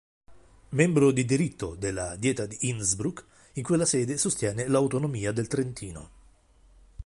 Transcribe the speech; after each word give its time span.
Membro 0.69 1.11
di 1.11 1.25
diritto 1.25 1.75
della 1.75 2.15
Dieta 2.15 2.47
di 2.47 2.57
Innsbruck, 2.61 3.23
in 3.57 3.61
quella 3.63 3.85
sede 3.85 4.17
sostiene 4.17 4.65
l'autonomia 4.67 5.31
del 5.31 5.45
Trentino. 5.47 6.09